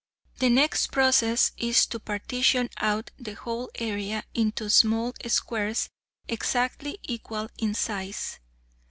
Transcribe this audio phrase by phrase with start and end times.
[0.39, 5.89] The next process is to partition out the whole area into small squares
[6.27, 8.39] exactly equal in size.